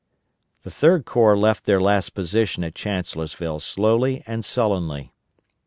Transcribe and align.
The 0.63 0.71
Third 0.71 1.05
Corps 1.05 1.37
left 1.37 1.65
their 1.65 1.79
last 1.79 2.15
position 2.15 2.63
at 2.63 2.73
Chancellorsville 2.73 3.59
slowly 3.59 4.23
and 4.25 4.43
sullenly. 4.43 5.11